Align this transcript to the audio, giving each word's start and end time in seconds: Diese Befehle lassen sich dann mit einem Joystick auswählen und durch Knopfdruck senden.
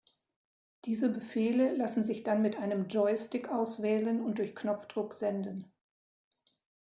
Diese 0.85 1.09
Befehle 1.09 1.75
lassen 1.75 2.01
sich 2.03 2.23
dann 2.23 2.41
mit 2.41 2.57
einem 2.57 2.87
Joystick 2.87 3.49
auswählen 3.49 4.23
und 4.25 4.39
durch 4.39 4.55
Knopfdruck 4.55 5.13
senden. 5.13 5.71